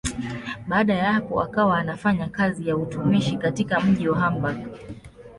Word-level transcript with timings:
Baada 0.67 0.93
ya 0.93 1.13
hapo 1.13 1.41
akawa 1.41 1.77
anafanya 1.77 2.27
kazi 2.27 2.67
ya 2.67 2.77
utumishi 2.77 3.37
katika 3.37 3.79
mji 3.79 4.07
wa 4.09 4.19
Hamburg. 4.19 4.57